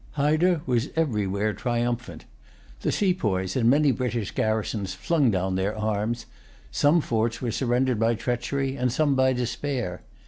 [0.13, 2.25] Hyder was everywhere triumphant.
[2.79, 6.25] The sepoys in many British garrisons flung down their arms.
[6.71, 10.01] Some forts were surrendered by treachery, and some by despair.